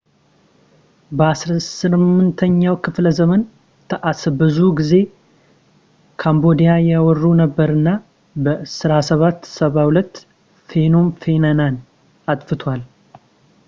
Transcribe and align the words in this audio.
በ 1.19 1.25
18ኛው 1.41 2.75
ክፍለዘመን 2.85 3.41
ታኢስ 3.89 4.21
ብዙ 4.39 4.57
ጊዜ 4.79 4.93
ካምቦዲያን 6.23 6.81
ይወሩ 6.91 7.21
ነበር 7.43 7.69
እና 7.77 7.91
በ 8.45 8.55
1772 8.73 10.23
ፌኖም 10.71 11.07
ፌነንን 11.21 11.77
አጥፍተዋል 12.35 12.83